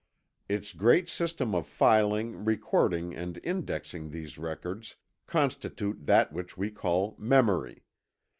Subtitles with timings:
[0.49, 4.95] Its great systems of filing, recording and indexing these records
[5.27, 7.83] constitute that which we call memory.